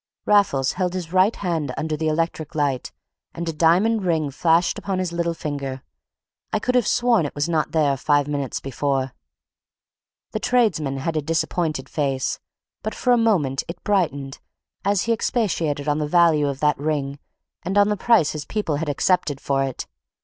[0.25, 2.91] Raffles held his right hand under the electric light,
[3.35, 5.83] and a diamond ring flashed upon his little finger.
[6.51, 9.13] I could have sworn it was not there five minutes before.
[10.31, 12.39] The tradesman had a disappointed face,
[12.81, 14.39] but for a moment it brightened
[14.83, 17.19] as he expatiated on the value of that ring
[17.61, 19.85] and on the price his people had accepted for it.